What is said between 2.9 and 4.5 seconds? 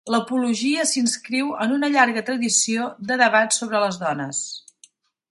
de debat sobre les dones.